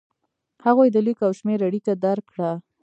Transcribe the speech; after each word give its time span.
هغوی 0.65 0.87
د 0.91 0.97
لیک 1.05 1.19
او 1.27 1.31
شمېر 1.39 1.59
اړیکه 1.67 1.93
درک 2.05 2.25
کړه. 2.31 2.51